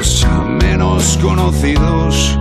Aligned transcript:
los 0.00 0.26
menos 0.62 1.18
conocidos. 1.20 2.38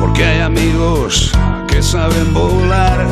Porque 0.00 0.24
hay 0.24 0.40
amigos 0.40 1.32
que 1.68 1.82
saben 1.82 2.32
volar. 2.32 3.06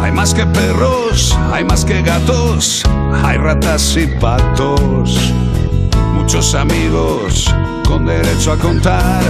Hay 0.00 0.12
más 0.12 0.32
que 0.32 0.46
perros, 0.46 1.36
hay 1.52 1.64
más 1.64 1.84
que 1.84 2.02
gatos, 2.02 2.84
hay 3.24 3.36
ratas 3.38 3.96
y 3.96 4.06
patos. 4.06 5.32
Muchos 6.14 6.54
amigos 6.54 7.52
con 7.84 8.06
derecho 8.06 8.52
a 8.52 8.56
contar. 8.58 9.24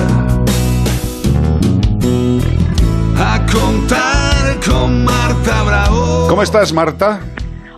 A 3.17 3.47
contar 3.51 4.61
con 4.69 5.05
Marta 5.05 5.63
Bravo. 5.63 6.27
¿Cómo 6.29 6.43
estás, 6.43 6.71
Marta? 6.71 7.21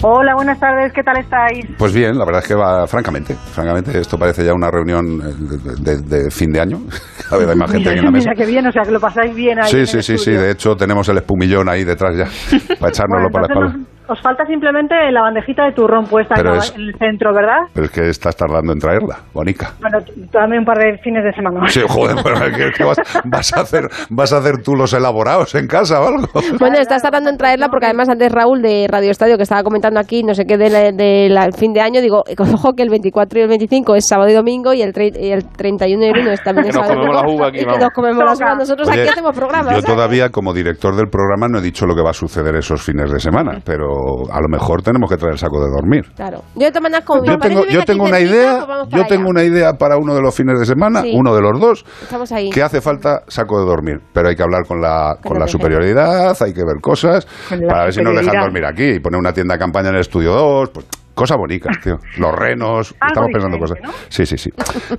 Hola, 0.03 0.35
buenas 0.35 0.59
tardes, 0.59 0.93
¿qué 0.95 1.03
tal 1.03 1.19
estáis? 1.19 1.67
Pues 1.77 1.93
bien, 1.93 2.17
la 2.17 2.25
verdad 2.25 2.41
es 2.43 2.49
que 2.49 2.55
va, 2.55 2.87
francamente, 2.87 3.35
francamente, 3.35 3.99
esto 3.99 4.19
parece 4.19 4.43
ya 4.45 4.55
una 4.55 4.71
reunión 4.71 5.21
eh, 5.21 5.35
de, 5.79 5.97
de- 5.99 6.23
de 6.25 6.31
fin 6.31 6.51
de 6.53 6.61
año. 6.61 6.79
A 7.31 7.37
ver, 7.37 7.51
hay 7.51 7.57
más 7.57 7.71
gente 7.71 7.91
aquí 7.91 7.99
en 7.99 8.05
la 8.07 8.11
mesa. 8.11 8.31
Mira 8.31 8.45
que 8.45 8.51
bien, 8.51 8.67
o 8.67 8.73
sea, 8.73 8.83
que 8.83 8.91
lo 8.93 8.99
pasáis 9.01 9.35
bien 9.35 9.59
ahí. 9.63 9.71
Sí, 9.71 9.87
sí, 9.87 10.03
sí, 10.03 10.17
sí, 10.17 10.31
de 10.33 10.53
hecho 10.53 10.75
tenemos 10.75 11.07
el 11.11 11.19
espumillón 11.19 11.69
ahí 11.69 11.85
detrás 11.85 12.17
ya, 12.17 12.25
para 12.81 12.91
echárnoslo 12.91 13.29
Bueno, 13.29 13.31
para 13.31 13.47
la 13.47 13.55
espalda. 13.55 13.77
nos- 13.79 14.00
os 14.11 14.21
falta 14.21 14.45
simplemente 14.47 14.95
la 15.13 15.23
bandejita 15.23 15.65
de 15.65 15.73
turrón 15.73 16.05
puesta 16.07 16.35
en, 16.39 16.45
la- 16.47 16.57
es- 16.59 16.75
en 16.75 16.81
el 16.83 16.95
centro, 16.99 17.33
¿verdad? 17.35 17.61
Pero 17.73 17.87
es 17.87 17.93
que 17.93 18.09
estás 18.09 18.37
tardando 18.37 18.73
en 18.73 18.79
traerla, 18.79 19.19
Bonica. 19.33 19.73
Bueno, 19.81 19.99
dame 20.33 20.59
un 20.59 20.65
par 20.65 20.79
de 20.79 20.99
fines 20.99 21.25
de 21.25 21.33
semana. 21.33 21.67
Sí, 21.69 21.81
joder, 21.89 22.17
pero 22.23 22.37
¿qué, 22.57 22.71
qué 22.77 22.85
vas, 22.85 22.99
vas 23.25 23.57
a 23.57 23.61
hacer, 23.61 23.89
¿vas 24.11 24.33
a 24.33 24.39
hacer 24.39 24.63
tú 24.63 24.75
los 24.75 24.93
elaborados 24.93 25.55
en 25.55 25.67
casa 25.67 26.01
o 26.01 26.09
algo? 26.09 26.27
Bueno, 26.59 26.77
estás 26.79 27.03
tardando 27.03 27.31
en 27.31 27.37
traerla 27.37 27.69
porque 27.69 27.87
además 27.87 28.09
antes 28.09 28.31
Raúl 28.33 28.63
de 28.63 28.87
Radio 28.89 29.11
Estadio 29.11 29.37
que 29.37 29.43
estaba 29.45 29.63
comentando 29.63 30.01
aquí, 30.01 30.23
no 30.23 30.35
sé 30.35 30.45
qué, 30.45 30.57
del 30.59 30.97
de 30.97 31.29
la- 31.31 31.51
fin 31.53 31.73
de 31.73 31.81
año, 31.81 32.01
digo, 32.01 32.23
ojo 32.39 32.73
que 32.75 32.83
el 32.83 32.91
24 32.91 33.39
y 33.39 33.43
el 33.43 33.49
25 33.49 33.95
es 33.97 34.07
sábado 34.07 34.29
y 34.31 34.35
domingo 34.35 34.73
y 34.73 34.83
el, 34.83 34.93
tre- 34.93 35.17
y 35.19 35.31
el 35.31 35.45
31 35.49 36.05
y 36.05 36.09
el 36.09 36.19
1 36.21 36.31
es 36.33 36.43
también 36.43 36.65
Que 36.65 36.71
es 36.71 36.77
nos 36.77 36.87
sábado 36.87 37.03
y 37.03 37.07
comemos 37.07 37.23
la 37.23 37.35
uva 37.35 37.49
aquí, 37.49 37.65
vamos. 37.65 37.81
nos 37.81 37.91
comemos 37.91 38.25
las 38.25 38.39
Toca. 38.39 38.47
uvas. 38.47 38.59
Nosotros 38.59 38.89
Oye, 38.89 39.01
aquí 39.01 39.09
hacemos 39.11 39.37
programas. 39.37 39.75
Yo 39.75 39.81
¿sabes? 39.81 39.85
todavía, 39.97 40.29
como 40.31 40.53
director 40.53 40.95
del 40.97 41.09
programa, 41.09 41.49
no 41.49 41.59
he 41.59 41.63
dicho 41.63 41.87
lo 41.87 41.95
que 41.95 42.03
va 42.03 42.11
a 42.11 42.15
suceder 42.15 42.55
esos 42.57 42.83
fines 42.83 43.11
de 43.13 43.19
semana, 43.21 43.59
pero 43.65 43.89
a 44.33 44.41
lo 44.41 44.49
mejor 44.49 44.83
tenemos 44.83 45.09
que 45.11 45.17
traer 45.17 45.33
el 45.35 45.39
saco 45.39 45.61
de 45.65 45.71
dormir. 45.71 46.05
Claro. 46.17 46.43
Yo 46.57 46.69
maneras, 46.81 47.05
como 47.05 47.23
mi 47.23 47.29
Yo 47.29 47.39
tengo, 47.39 47.65
yo 47.67 47.85
tengo 47.85 48.05
una 48.05 48.21
idea, 48.21 48.61
yo 48.61 48.67
para 48.67 49.07
tengo 49.09 49.23
allá. 49.23 49.31
una 49.31 49.43
idea 49.45 49.73
para 49.75 49.97
uno 49.97 50.15
de 50.15 50.23
los 50.23 50.35
fines 50.35 50.59
de 50.59 50.65
semana, 50.67 51.03
Sí. 51.03 51.13
uno 51.15 51.35
de 51.35 51.43
los 51.43 51.61
dos, 51.61 51.85
Estamos 52.03 52.31
ahí. 52.33 52.51
que 52.51 52.63
hace 52.63 52.81
falta 52.81 53.23
saco 53.29 53.59
de 53.61 53.67
dormir, 53.67 54.01
pero 54.13 54.29
hay 54.29 54.37
que 54.37 54.43
hablar 54.43 54.63
con 54.67 54.81
la, 54.81 55.17
con 55.23 55.33
Con 55.33 55.39
la 55.41 55.47
superioridad, 55.47 56.37
hay 56.43 56.53
que 56.53 56.65
ver 56.65 56.81
cosas, 56.81 57.27
Con 57.49 57.61
para 57.61 57.85
ver 57.85 57.93
si 57.93 58.03
nos 58.03 58.15
dejan 58.15 58.41
dormir 58.41 58.65
aquí, 58.65 58.85
y 58.97 59.01
poner 59.01 59.19
una 59.19 59.33
tienda 59.33 59.55
de 59.55 59.59
campaña 59.61 59.89
en 59.91 59.95
el 59.97 60.01
estudio 60.01 60.33
2, 60.33 60.71
pues 60.71 60.87
cosas 61.15 61.37
bonitas, 61.37 61.77
tío. 61.83 61.97
Los 62.19 62.33
renos, 62.35 62.95
Algo 62.99 63.09
estamos 63.09 63.31
pensando 63.33 63.59
cosas. 63.59 63.79
Sí, 64.09 64.25
sí, 64.25 64.39
sí. 64.39 64.51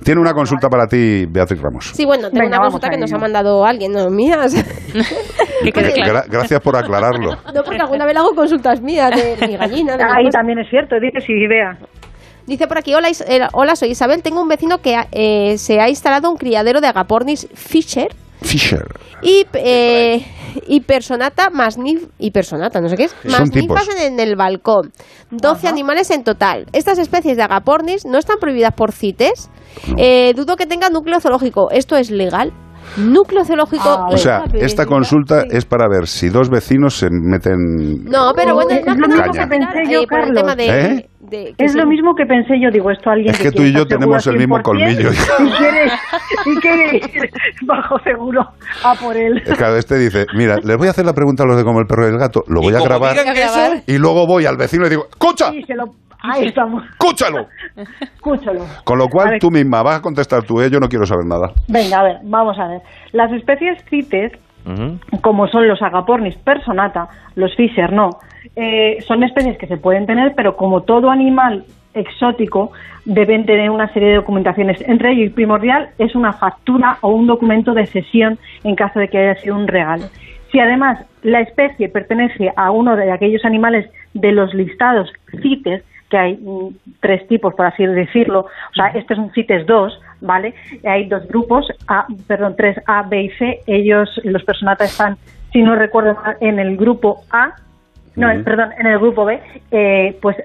Tiene 0.04 0.20
una 0.20 0.32
consulta 0.32 0.68
para 0.68 0.86
ti, 0.86 1.26
Beatriz 1.28 1.60
Ramos. 1.60 1.90
Sí, 1.94 2.04
bueno, 2.04 2.28
tengo 2.30 2.44
Venga, 2.44 2.58
una 2.58 2.64
consulta 2.66 2.86
a 2.86 2.90
que 2.90 2.98
nos 2.98 3.12
ha 3.12 3.18
mandado 3.18 3.64
alguien, 3.64 3.90
no 3.92 4.08
mías. 4.08 4.54
Que 5.64 5.72
quede 5.72 5.92
claro. 5.92 6.12
Gra- 6.20 6.24
gracias 6.28 6.60
por 6.60 6.76
aclararlo. 6.76 7.36
No, 7.54 7.62
porque 7.64 7.80
alguna 7.80 8.04
vez 8.06 8.16
hago 8.16 8.34
consultas 8.34 8.80
mías 8.80 9.10
de 9.10 9.46
mi 9.46 9.56
gallina. 9.56 9.96
de 9.96 10.04
Ahí 10.04 10.28
también 10.30 10.58
es 10.58 10.68
cierto, 10.70 10.96
dice 11.00 11.20
si 11.24 11.32
idea. 11.32 11.78
Dice 12.46 12.66
por 12.66 12.78
aquí, 12.78 12.92
hola, 12.94 13.08
eh, 13.08 13.40
hola, 13.52 13.76
soy 13.76 13.90
Isabel, 13.90 14.22
tengo 14.22 14.42
un 14.42 14.48
vecino 14.48 14.78
que 14.78 14.96
eh, 15.12 15.56
se 15.58 15.80
ha 15.80 15.88
instalado 15.88 16.28
un 16.30 16.36
criadero 16.36 16.80
de 16.80 16.88
agapornis 16.88 17.46
Fisher 17.54 18.08
Fisher. 18.40 18.84
y, 19.22 19.46
eh, 19.54 20.26
y 20.66 20.80
personata 20.80 21.50
más 21.50 21.78
nif- 21.78 22.08
y 22.18 22.32
personata, 22.32 22.80
no 22.80 22.88
sé 22.88 22.96
qué 22.96 23.04
es, 23.04 23.12
Son 23.22 23.30
más 23.30 23.50
tipos. 23.52 23.78
ninfas 23.86 23.88
en, 23.96 24.14
en 24.14 24.20
el 24.20 24.34
balcón. 24.34 24.90
12 25.30 25.68
animales 25.68 26.10
en 26.10 26.24
total. 26.24 26.66
Estas 26.72 26.98
especies 26.98 27.36
de 27.36 27.44
agapornis 27.44 28.04
no 28.06 28.18
están 28.18 28.38
prohibidas 28.40 28.74
por 28.74 28.90
CITES. 28.90 29.48
Eh, 29.96 30.32
dudo 30.34 30.56
que 30.56 30.66
tengan 30.66 30.92
núcleo 30.92 31.20
zoológico. 31.20 31.70
¿Esto 31.70 31.96
es 31.96 32.10
legal? 32.10 32.52
Núcleo 32.96 33.44
zoológico. 33.44 33.82
Ah, 33.88 34.06
O 34.10 34.16
sea, 34.16 34.44
esta 34.54 34.86
consulta 34.86 35.44
es 35.50 35.64
para 35.64 35.88
ver 35.88 36.06
si 36.06 36.28
dos 36.28 36.50
vecinos 36.50 36.94
se 36.96 37.08
meten... 37.10 38.04
No, 38.04 38.32
pero 38.34 38.54
bueno, 38.54 38.70
Es 38.70 38.84
no, 38.86 38.94
lo 38.94 39.06
no, 39.08 39.08
mismo 39.16 39.32
que 39.32 39.46
pensé 39.46 39.82
yo, 39.90 40.02
por 40.06 40.18
el 40.20 40.26
Carlos. 40.26 40.42
tema 40.42 40.54
de, 40.56 40.66
¿Eh? 40.66 41.08
de- 41.20 41.54
que 41.56 41.64
Es 41.64 41.72
sí. 41.72 41.78
lo 41.78 41.86
mismo 41.86 42.14
que 42.14 42.26
pensé 42.26 42.54
yo, 42.62 42.70
digo, 42.70 42.90
esto 42.90 43.08
alguien 43.10 43.34
Es 43.34 43.40
que 43.40 43.50
tú 43.50 43.62
y 43.62 43.72
yo 43.72 43.86
tenemos 43.86 44.26
el 44.26 44.36
mismo 44.36 44.56
100% 44.58 44.62
colmillo. 44.62 45.10
Y 45.10 45.50
quiere, 45.56 45.86
y 46.46 46.56
quiere 46.60 46.96
ir 46.96 47.30
bajo 47.66 47.98
seguro 48.04 48.42
a 48.84 48.94
por 48.94 49.16
él. 49.16 49.38
Eh, 49.38 49.52
Claro, 49.56 49.76
este 49.76 49.96
dice, 49.98 50.26
mira, 50.36 50.58
les 50.62 50.76
voy 50.76 50.88
a 50.88 50.90
hacer 50.90 51.06
la 51.06 51.14
pregunta 51.14 51.44
a 51.44 51.46
los 51.46 51.56
de 51.56 51.64
como 51.64 51.80
el 51.80 51.86
perro 51.86 52.06
y 52.06 52.10
el 52.10 52.18
gato, 52.18 52.42
lo 52.48 52.60
voy 52.60 52.74
a 52.74 52.80
grabar 52.80 53.16
y 53.86 53.98
luego 53.98 54.26
voy 54.26 54.44
al 54.46 54.56
vecino 54.56 54.82
y 54.82 54.84
le 54.84 54.90
digo, 54.90 55.06
¡escucha! 55.10 55.54
Y 55.54 55.62
se 55.64 55.74
lo... 55.74 55.84
Ahí 56.22 56.46
estamos, 56.46 56.84
¡Escúchalo! 56.84 57.48
escúchalo. 58.00 58.64
Con 58.84 58.98
lo 58.98 59.08
cual 59.08 59.38
tú 59.38 59.50
misma 59.50 59.82
vas 59.82 59.98
a 59.98 60.02
contestar 60.02 60.44
tú, 60.44 60.60
¿eh? 60.60 60.70
yo 60.70 60.78
no 60.78 60.88
quiero 60.88 61.04
saber 61.04 61.26
nada. 61.26 61.52
Venga, 61.68 62.00
a 62.00 62.02
ver, 62.04 62.16
vamos 62.22 62.58
a 62.58 62.68
ver. 62.68 62.82
Las 63.12 63.32
especies 63.32 63.84
CITES, 63.90 64.32
como 65.20 65.48
son 65.48 65.66
los 65.66 65.82
agapornis 65.82 66.36
personata, 66.36 67.08
los 67.34 67.54
Fisher 67.56 67.92
no, 67.92 68.20
eh, 68.54 68.98
son 69.06 69.22
especies 69.24 69.58
que 69.58 69.66
se 69.66 69.76
pueden 69.76 70.06
tener, 70.06 70.34
pero 70.36 70.56
como 70.56 70.82
todo 70.82 71.10
animal 71.10 71.64
exótico, 71.94 72.72
deben 73.04 73.44
tener 73.44 73.70
una 73.70 73.92
serie 73.92 74.10
de 74.10 74.14
documentaciones. 74.16 74.80
Entre 74.86 75.12
ellos, 75.12 75.26
y 75.26 75.30
primordial, 75.30 75.90
es 75.98 76.14
una 76.14 76.32
factura 76.32 76.98
o 77.00 77.08
un 77.08 77.26
documento 77.26 77.74
de 77.74 77.86
cesión 77.86 78.38
en 78.64 78.76
caso 78.76 78.98
de 78.98 79.08
que 79.08 79.18
haya 79.18 79.40
sido 79.40 79.56
un 79.56 79.66
regalo. 79.66 80.04
Si 80.50 80.60
además 80.60 81.04
la 81.22 81.40
especie 81.40 81.88
pertenece 81.88 82.52
a 82.56 82.70
uno 82.70 82.94
de 82.96 83.10
aquellos 83.10 83.44
animales 83.44 83.90
de 84.14 84.32
los 84.32 84.52
listados 84.54 85.10
CITES, 85.40 85.82
que 86.12 86.18
hay 86.18 86.34
mm, 86.36 86.76
tres 87.00 87.26
tipos, 87.26 87.54
por 87.54 87.64
así 87.64 87.86
decirlo, 87.86 88.40
o 88.40 88.74
sea, 88.74 88.88
este 88.88 89.14
es 89.14 89.18
un 89.18 89.32
CITES 89.32 89.66
2, 89.66 90.00
¿vale? 90.20 90.54
Hay 90.84 91.08
dos 91.08 91.26
grupos, 91.26 91.66
A, 91.88 92.06
perdón, 92.26 92.54
tres 92.56 92.76
A, 92.86 93.02
B 93.02 93.22
y 93.22 93.30
C. 93.30 93.60
Ellos, 93.66 94.20
los 94.22 94.44
personatas 94.44 94.90
están, 94.92 95.16
si 95.52 95.62
no 95.62 95.74
recuerdo 95.74 96.14
mal, 96.22 96.36
en 96.40 96.58
el 96.58 96.76
grupo 96.76 97.22
A, 97.30 97.54
no, 98.14 98.28
perdón, 98.44 98.72
en 98.78 98.86
el 98.86 98.98
grupo 98.98 99.24
B, 99.24 99.40
eh, 99.70 100.18
pues 100.20 100.36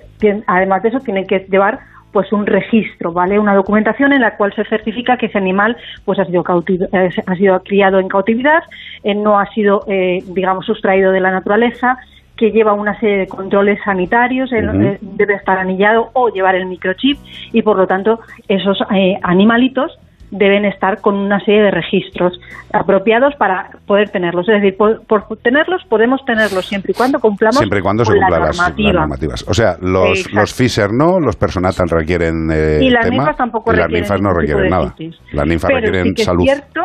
además 0.47 0.83
de 0.83 0.89
eso 0.89 1.00
tienen 1.01 1.28
que 1.28 1.39
llevar 1.50 1.79
pues 2.13 2.31
un 2.31 2.45
registro, 2.45 3.11
¿vale? 3.11 3.38
Una 3.38 3.53
documentación 3.53 4.13
en 4.13 4.22
la 4.22 4.38
cual 4.38 4.53
se 4.55 4.63
certifica 4.63 5.17
que 5.17 5.25
ese 5.25 5.38
animal 5.38 5.75
pues 6.05 6.17
ha 6.17 6.25
sido 6.25 6.45
eh, 6.94 7.09
ha 7.25 7.35
sido 7.35 7.61
criado 7.63 7.99
en 7.99 8.07
cautividad, 8.07 8.63
eh, 9.03 9.13
no 9.13 9.38
ha 9.38 9.45
sido 9.47 9.84
eh, 9.89 10.23
digamos 10.28 10.66
sustraído 10.66 11.11
de 11.11 11.19
la 11.19 11.31
naturaleza, 11.31 11.97
que 12.37 12.51
lleva 12.51 12.73
una 12.73 12.97
serie 12.99 13.17
de 13.17 13.27
controles 13.27 13.79
sanitarios, 13.83 14.51
eh, 14.53 14.97
debe 15.01 15.33
estar 15.33 15.57
anillado 15.57 16.09
o 16.13 16.29
llevar 16.29 16.55
el 16.55 16.67
microchip 16.67 17.17
y 17.51 17.61
por 17.61 17.77
lo 17.77 17.87
tanto 17.87 18.19
esos 18.47 18.77
eh, 18.93 19.17
animalitos 19.23 19.97
deben 20.29 20.65
estar 20.65 20.99
con 20.99 21.15
una 21.15 21.39
serie 21.39 21.61
de 21.63 21.71
registros 21.71 22.37
apropiados 22.73 23.33
para 23.35 23.69
poder 23.85 24.09
tenerlos. 24.09 24.47
Es 24.49 24.61
decir, 24.61 24.75
por, 24.77 25.03
por 25.05 25.25
tenerlos 25.37 25.83
podemos 25.89 26.23
tenerlos 26.25 26.65
siempre 26.65 26.91
y 26.91 26.95
cuando 26.95 27.19
cumplamos 27.19 27.57
Siempre 27.57 27.79
y 27.79 27.81
cuando 27.81 28.03
se 28.03 28.11
con 28.11 28.19
la 28.19 28.27
cumplan 28.27 28.41
las, 28.41 28.57
las 28.57 28.57
normativa. 28.57 28.99
normativas. 28.99 29.45
O 29.47 29.53
sea, 29.53 29.77
los, 29.81 30.19
Exacto. 30.19 30.39
los 30.39 30.53
Fisher 30.53 30.91
no, 30.91 31.19
los 31.19 31.35
Personatan 31.35 31.87
requieren 31.87 32.49
eh, 32.51 32.79
y 32.81 32.89
las 32.89 33.05
tema, 33.05 33.17
ninfas 33.17 33.37
tampoco 33.37 33.71
y 33.71 33.77
las 33.77 33.85
requieren 33.85 34.03
ninfas 34.03 34.21
no 34.21 34.33
requieren 34.33 34.69
nada. 34.69 34.95
Las 35.31 35.47
ninfas 35.47 35.67
Pero 35.69 35.79
requieren 35.79 36.07
sí 36.07 36.13
que 36.15 36.23
salud. 36.23 36.43
Es 36.47 36.53
cierto, 36.53 36.81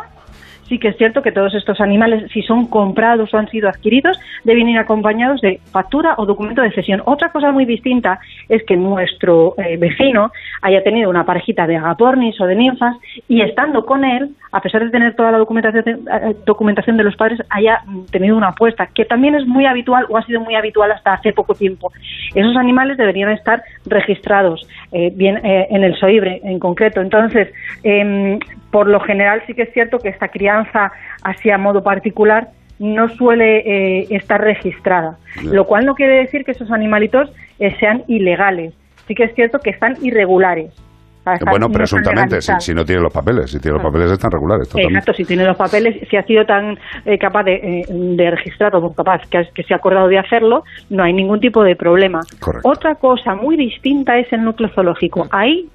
sí 0.72 0.78
que 0.78 0.88
es 0.88 0.96
cierto 0.96 1.20
que 1.20 1.32
todos 1.32 1.54
estos 1.54 1.82
animales, 1.82 2.32
si 2.32 2.40
son 2.40 2.66
comprados 2.66 3.34
o 3.34 3.36
han 3.36 3.46
sido 3.50 3.68
adquiridos, 3.68 4.18
deben 4.42 4.70
ir 4.70 4.78
acompañados 4.78 5.42
de 5.42 5.60
factura 5.70 6.14
o 6.16 6.24
documento 6.24 6.62
de 6.62 6.72
cesión. 6.72 7.02
Otra 7.04 7.30
cosa 7.30 7.52
muy 7.52 7.66
distinta 7.66 8.20
es 8.48 8.64
que 8.64 8.74
nuestro 8.74 9.54
eh, 9.58 9.76
vecino 9.76 10.32
haya 10.62 10.82
tenido 10.82 11.10
una 11.10 11.26
parejita 11.26 11.66
de 11.66 11.76
agapornis 11.76 12.40
o 12.40 12.46
de 12.46 12.54
ninfas 12.54 12.96
y 13.28 13.42
estando 13.42 13.84
con 13.84 14.02
él, 14.02 14.30
a 14.50 14.62
pesar 14.62 14.82
de 14.82 14.90
tener 14.90 15.14
toda 15.14 15.30
la 15.30 15.36
documentación 15.36 15.84
de, 15.84 15.90
eh, 15.90 16.36
documentación 16.46 16.96
de 16.96 17.04
los 17.04 17.16
padres, 17.16 17.40
haya 17.50 17.82
mm, 17.84 18.06
tenido 18.06 18.34
una 18.34 18.48
apuesta, 18.48 18.86
que 18.86 19.04
también 19.04 19.34
es 19.34 19.46
muy 19.46 19.66
habitual 19.66 20.06
o 20.08 20.16
ha 20.16 20.24
sido 20.24 20.40
muy 20.40 20.54
habitual 20.54 20.90
hasta 20.90 21.12
hace 21.12 21.34
poco 21.34 21.54
tiempo. 21.54 21.92
Esos 22.34 22.56
animales 22.56 22.96
deberían 22.96 23.30
estar 23.30 23.62
registrados 23.84 24.66
eh, 24.90 25.12
bien 25.14 25.36
eh, 25.44 25.66
en 25.68 25.84
el 25.84 25.94
SOIBRE 25.96 26.40
en 26.44 26.58
concreto. 26.58 27.02
Entonces, 27.02 27.52
em, 27.82 28.38
por 28.72 28.88
lo 28.88 28.98
general 29.00 29.42
sí 29.46 29.54
que 29.54 29.62
es 29.62 29.72
cierto 29.72 29.98
que 29.98 30.08
esta 30.08 30.26
crianza 30.28 30.90
así 31.22 31.50
a 31.50 31.58
modo 31.58 31.84
particular 31.84 32.48
no 32.80 33.08
suele 33.10 33.58
eh, 34.00 34.06
estar 34.10 34.40
registrada, 34.40 35.18
lo 35.44 35.66
cual 35.66 35.86
no 35.86 35.94
quiere 35.94 36.14
decir 36.16 36.44
que 36.44 36.50
esos 36.50 36.72
animalitos 36.72 37.30
eh, 37.60 37.76
sean 37.78 38.02
ilegales. 38.08 38.74
Sí 39.06 39.14
que 39.14 39.24
es 39.24 39.34
cierto 39.36 39.60
que 39.60 39.70
están 39.70 39.96
irregulares. 40.02 40.72
O 41.20 41.22
sea, 41.24 41.34
están- 41.34 41.50
Bueno, 41.50 41.68
no 41.68 41.72
presuntamente, 41.72 42.40
si, 42.42 42.52
si 42.58 42.74
no 42.74 42.84
tiene 42.84 43.00
los 43.02 43.12
papeles. 43.12 43.50
Si 43.52 43.60
tiene 43.60 43.74
los 43.76 43.84
papeles 43.86 44.10
están 44.10 44.32
regulares. 44.32 44.68
totalmente. 44.68 44.98
Exacto, 44.98 45.12
si 45.16 45.24
tiene 45.24 45.44
los 45.44 45.56
papeles, 45.56 46.08
si 46.08 46.16
ha 46.16 46.24
sido 46.24 46.44
tan 46.44 46.76
eh, 47.04 47.18
capaz 47.18 47.44
de, 47.44 47.54
eh, 47.54 47.84
de 47.88 48.30
registrarlo, 48.32 48.80
como 48.80 48.94
capaz 48.94 49.20
que, 49.30 49.46
que 49.54 49.62
se 49.62 49.74
ha 49.74 49.76
acordado 49.76 50.08
de 50.08 50.18
hacerlo, 50.18 50.64
no 50.90 51.04
hay 51.04 51.12
ningún 51.12 51.38
tipo 51.38 51.62
de 51.62 51.76
problema. 51.76 52.20
Correcto. 52.40 52.68
Otra 52.68 52.94
cosa 52.96 53.36
muy 53.36 53.56
distinta 53.56 54.18
es 54.18 54.32
el 54.32 54.42
núcleo 54.42 54.70
zoológico. 54.70 55.28
Ahí 55.30 55.68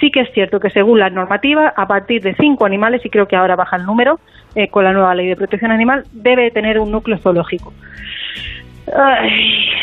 sí 0.00 0.10
que 0.10 0.20
es 0.20 0.32
cierto 0.32 0.60
que 0.60 0.70
según 0.70 0.98
la 0.98 1.10
normativa, 1.10 1.72
a 1.76 1.86
partir 1.86 2.22
de 2.22 2.34
cinco 2.34 2.64
animales, 2.64 3.04
y 3.04 3.10
creo 3.10 3.26
que 3.26 3.36
ahora 3.36 3.56
baja 3.56 3.76
el 3.76 3.86
número 3.86 4.20
eh, 4.54 4.68
con 4.68 4.84
la 4.84 4.92
nueva 4.92 5.14
ley 5.14 5.28
de 5.28 5.36
protección 5.36 5.70
animal, 5.70 6.04
debe 6.12 6.50
tener 6.50 6.78
un 6.78 6.90
núcleo 6.90 7.18
zoológico. 7.18 7.72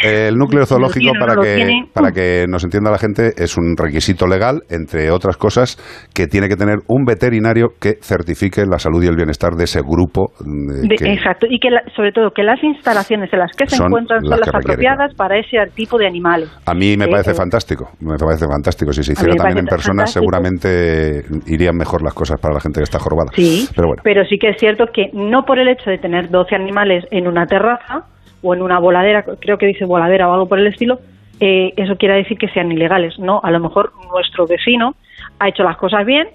El 0.03 0.35
núcleo 0.35 0.65
zoológico, 0.65 1.13
para, 1.19 1.35
que, 1.41 1.67
para 1.93 2.11
que 2.11 2.45
nos 2.49 2.63
entienda 2.63 2.91
la 2.91 2.97
gente, 2.97 3.31
es 3.37 3.57
un 3.57 3.75
requisito 3.77 4.27
legal, 4.27 4.61
entre 4.69 5.11
otras 5.11 5.37
cosas, 5.37 5.77
que 6.13 6.27
tiene 6.27 6.49
que 6.49 6.55
tener 6.55 6.79
un 6.87 7.05
veterinario 7.05 7.69
que 7.79 7.93
certifique 8.01 8.65
la 8.65 8.79
salud 8.79 9.01
y 9.03 9.07
el 9.07 9.15
bienestar 9.15 9.53
de 9.53 9.63
ese 9.63 9.79
grupo. 9.81 10.31
mm, 10.43 10.87
De- 10.89 10.95
que- 10.95 11.13
exacto, 11.13 11.45
y 11.49 11.59
que 11.59 11.69
la- 11.69 11.83
sobre 11.95 12.11
todo 12.11 12.31
que 12.31 12.43
las 12.43 12.61
instalaciones 12.63 13.31
en 13.31 13.39
las 13.39 13.51
que 13.55 13.65
se 13.67 13.81
encuentran 13.81 14.21
son 14.21 14.29
las 14.29 14.39
las, 14.39 14.49
que 14.49 14.57
requieren, 14.57 14.91
apropiadas 14.91 15.15
para 15.15 15.37
ese 15.37 15.57
tipo 15.73 15.97
de 15.97 16.07
animales. 16.07 16.49
A 16.65 16.73
mí 16.73 16.97
me 16.97 17.05
Eh, 17.05 17.09
parece 17.09 17.31
eh, 17.31 17.35
fantástico, 17.35 17.89
me 18.01 18.17
parece 18.17 18.45
fantástico. 18.47 18.91
Si 18.91 19.03
se 19.03 19.13
hiciera 19.13 19.35
también 19.35 19.59
en 19.59 19.65
personas, 19.65 20.13
fantástico. 20.13 20.19
seguramente 20.21 21.23
irían 21.47 21.75
mejor 21.77 22.03
las 22.03 22.13
cosas 22.13 22.39
para 22.41 22.53
la 22.55 22.59
gente 22.59 22.79
que 22.79 22.83
está 22.83 22.99
jorobada. 22.99 23.31
Sí, 23.35 23.67
Pero 23.75 23.87
bueno, 23.87 24.23
sí 24.29 24.37
que 24.37 24.49
es 24.49 24.57
cierto 24.59 24.85
que 24.93 25.07
no 25.13 25.43
por 25.43 25.59
el 25.59 25.67
hecho 25.69 25.89
de 25.89 25.97
tener 25.97 26.29
12 26.29 26.55
animales 26.55 27.05
en 27.11 27.27
una 27.27 27.45
terraza 27.45 28.05
o 28.43 28.53
en 28.53 28.61
una 28.61 28.77
voladera, 28.79 29.23
creo 29.39 29.57
que 29.57 29.65
dice 29.65 29.85
voladera 29.85 30.29
o 30.29 30.33
algo 30.33 30.47
por 30.47 30.59
el 30.59 30.67
estilo, 30.67 30.99
eh, 31.39 31.73
eso 31.77 31.95
quiere 31.97 32.15
decir 32.15 32.37
que 32.37 32.47
sean 32.49 32.71
ilegales. 32.71 33.17
No, 33.17 33.39
a 33.43 33.49
lo 33.51 33.59
mejor 33.59 33.91
nuestro 34.11 34.45
vecino 34.45 34.95
ha 35.39 35.47
hecho 35.49 35.63
las 35.63 35.77
cosas 35.77 36.05
bien 36.05 36.27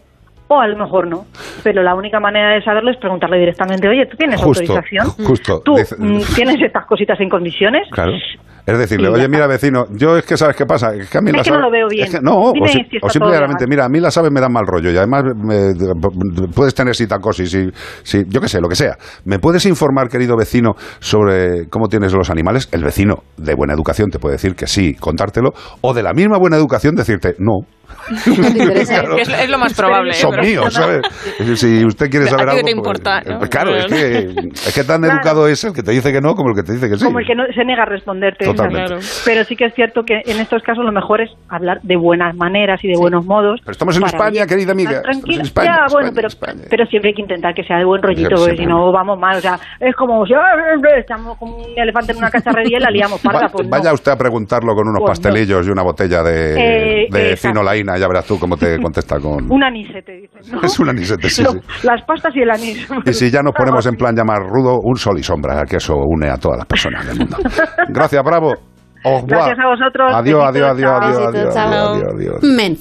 o 0.48 0.58
a 0.60 0.66
lo 0.66 0.76
mejor 0.76 1.06
no. 1.06 1.26
Pero 1.62 1.82
la 1.82 1.94
única 1.94 2.18
manera 2.20 2.50
de 2.54 2.62
saberlo 2.62 2.90
es 2.90 2.96
preguntarle 2.96 3.38
directamente, 3.38 3.86
oye, 3.88 4.06
¿tú 4.06 4.16
tienes 4.16 4.40
Justo, 4.40 4.62
autorización? 4.72 5.06
justo. 5.26 5.60
¿Tú 5.64 5.76
Dice- 5.76 5.96
mm, 5.98 6.20
tienes 6.34 6.60
estas 6.62 6.86
cositas 6.86 7.20
en 7.20 7.28
condiciones? 7.28 7.86
claro. 7.90 8.12
Es 8.70 8.78
decirle, 8.78 9.08
oye, 9.08 9.28
mira, 9.28 9.46
vecino, 9.46 9.86
yo 9.92 10.18
es 10.18 10.24
que 10.26 10.36
sabes 10.36 10.54
qué 10.54 10.66
pasa, 10.66 10.94
es 10.94 11.08
que 11.08 11.16
a 11.18 11.20
mí 11.22 11.30
Es 11.30 11.36
las 11.36 11.46
que 11.46 11.52
no 11.52 11.60
lo 11.60 11.70
veo 11.70 11.88
bien. 11.88 12.04
es 12.04 12.10
que- 12.14 12.20
no, 12.20 12.52
Dime 12.52 12.66
o, 12.66 12.68
si- 12.68 12.84
si 12.84 12.98
simplemente, 13.10 13.66
mira, 13.66 13.86
a 13.86 13.88
mí 13.88 13.98
las 13.98 14.16
aves 14.18 14.30
me 14.30 14.40
dan 14.40 14.52
mal 14.52 14.64
rollo 14.66 14.90
y 14.90 14.96
además 14.96 15.22
me- 15.36 15.72
puedes 16.54 16.74
tener 16.74 16.94
citacosis 16.94 17.54
y, 17.54 17.70
si, 18.02 18.24
yo 18.28 18.40
qué 18.40 18.48
sé, 18.48 18.60
lo 18.60 18.68
que 18.68 18.76
sea. 18.76 18.96
¿Me 19.24 19.38
puedes 19.38 19.64
informar, 19.64 20.08
querido 20.08 20.36
vecino, 20.36 20.72
sobre 21.00 21.66
cómo 21.70 21.88
tienes 21.88 22.12
los 22.12 22.28
animales? 22.30 22.68
El 22.72 22.84
vecino 22.84 23.22
de 23.38 23.54
buena 23.54 23.72
educación 23.72 24.10
te 24.10 24.18
puede 24.18 24.34
decir 24.34 24.54
que 24.54 24.66
sí, 24.66 24.94
contártelo, 24.94 25.50
o 25.80 25.94
de 25.94 26.02
la 26.02 26.12
misma 26.12 26.36
buena 26.38 26.56
educación 26.56 26.94
decirte 26.94 27.34
no. 27.38 27.60
Claro. 28.88 29.16
Es, 29.16 29.28
es 29.28 29.48
lo 29.50 29.58
más 29.58 29.74
probable. 29.74 30.10
¿eh? 30.10 30.14
Son 30.14 30.30
pero- 30.32 30.42
míos, 30.42 30.72
¿sabes? 30.74 31.00
Si 31.58 31.84
usted 31.84 32.10
quiere 32.10 32.26
¿A 32.26 32.30
saber 32.30 32.48
algo... 32.50 32.56
te 32.58 32.62
pues, 32.62 32.74
importa, 32.74 33.20
no? 33.22 33.40
Claro, 33.48 33.74
es 33.76 33.86
que, 33.86 34.18
es 34.52 34.74
que 34.74 34.84
tan 34.84 35.00
Claro. 35.00 35.14
educado 35.14 35.48
es 35.48 35.62
el 35.64 35.72
que 35.72 35.82
te 35.82 35.92
dice 35.92 36.12
que 36.12 36.20
no 36.20 36.34
como 36.34 36.50
el 36.50 36.54
que 36.56 36.62
te 36.62 36.72
dice 36.72 36.88
que 36.88 36.96
sí. 36.96 37.04
como 37.04 37.18
el 37.20 37.26
que 37.26 37.34
no 37.34 37.44
se 37.54 37.64
niega 37.64 37.82
a 37.82 37.86
responderte. 37.86 38.44
Totalmente. 38.58 38.94
Claro. 38.94 39.22
Pero 39.24 39.44
sí 39.44 39.56
que 39.56 39.64
es 39.66 39.74
cierto 39.74 40.02
que 40.04 40.20
en 40.26 40.40
estos 40.40 40.62
casos 40.62 40.84
lo 40.84 40.92
mejor 40.92 41.20
es 41.20 41.30
hablar 41.48 41.80
de 41.82 41.96
buenas 41.96 42.34
maneras 42.36 42.80
y 42.84 42.88
de 42.88 42.94
buenos 42.98 43.24
modos. 43.24 43.60
Pero 43.64 43.72
estamos 43.72 43.96
en 43.96 44.04
España, 44.04 44.42
ir 44.42 44.48
querida 44.48 44.72
amiga, 44.72 44.90
estamos 44.92 45.20
tranquila. 45.22 45.42
España, 45.42 45.66
ya, 45.66 45.72
España, 45.74 45.86
bueno, 45.92 46.10
pero, 46.14 46.28
España. 46.28 46.62
pero 46.70 46.86
siempre 46.86 47.08
hay 47.10 47.14
que 47.14 47.22
intentar 47.22 47.54
que 47.54 47.64
sea 47.64 47.78
de 47.78 47.84
buen 47.84 48.02
rollito, 48.02 48.36
porque 48.36 48.56
si 48.56 48.66
no 48.66 48.92
vamos 48.92 49.18
mal. 49.18 49.36
O 49.36 49.40
sea, 49.40 49.58
es 49.80 49.94
como 49.96 50.24
si 50.26 50.34
ah, 50.34 50.54
estamos 50.98 51.36
como 51.38 51.56
un 51.56 51.64
elefante 51.76 52.12
en 52.12 52.18
una 52.18 52.30
cacharrería 52.30 52.78
y 52.78 52.80
la 52.82 52.90
liamos 52.90 53.20
parda. 53.20 53.42
Va- 53.42 53.48
Pues 53.48 53.66
no. 53.66 53.70
Vaya 53.70 53.92
usted 53.92 54.12
a 54.12 54.16
preguntarlo 54.16 54.74
con 54.74 54.88
unos 54.88 55.00
Pues 55.00 55.18
no. 55.20 55.24
pastelillos 55.28 55.66
y 55.66 55.70
una 55.70 55.82
botella 55.82 56.22
de, 56.22 57.04
Eh, 57.04 57.06
de 57.10 57.36
finolaína, 57.36 57.96
ya 57.98 58.06
verás 58.08 58.26
tú 58.26 58.38
cómo 58.38 58.56
te 58.56 58.78
contesta 58.80 59.18
con... 59.20 59.50
Un 59.50 59.62
anise, 59.64 60.02
te 60.02 60.12
dicen. 60.12 60.40
¿no? 60.52 60.60
Es 60.62 60.78
un 60.80 60.88
anisete, 60.88 61.28
sí, 61.30 61.42
Lo- 61.42 61.52
sí. 61.52 61.58
Las 61.84 62.02
pastas 62.04 62.34
y 62.36 62.40
el 62.40 62.50
anís. 62.50 62.88
Y 63.04 63.12
si 63.12 63.30
ya 63.30 63.42
nos 63.42 63.52
ponemos 63.54 63.86
en 63.86 63.94
plan 63.96 64.14
llamar 64.14 64.38
rudo, 64.48 64.78
un 64.82 64.96
sol 64.96 65.18
y 65.18 65.22
sombra, 65.22 65.64
que 65.64 65.76
eso 65.76 65.94
une 65.96 66.28
a 66.30 66.36
todas 66.36 66.58
las 66.58 66.66
personas 66.66 67.06
del 67.06 67.18
mundo. 67.18 67.36
Gracias, 67.88 68.22
bravo. 68.24 68.37
Au 69.04 69.20
revoir. 69.20 69.26
Gracias 69.26 69.58
a 69.58 69.68
vosotros. 69.68 70.14
Adiós, 70.14 70.44
adiós, 70.44 70.70
adiós, 70.70 71.02
adiós, 71.02 71.26
adiós, 71.28 71.54
chao. 71.54 71.92
adiós, 71.94 72.14
adiós. 72.14 72.42
Menfo. 72.42 72.76